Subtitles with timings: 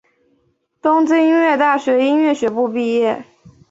[0.81, 3.23] 东京音乐大学音乐学部毕业。